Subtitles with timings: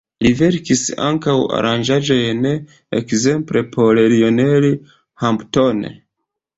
[0.25, 2.41] Li verkis ankaŭ aranĝaĵojn
[3.03, 4.71] ekzemple por Lionel
[5.25, 5.91] Hampton.